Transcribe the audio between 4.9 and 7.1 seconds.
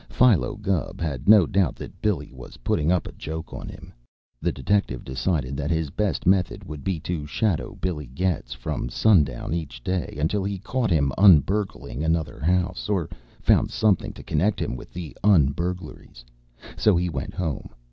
decided that his best method would be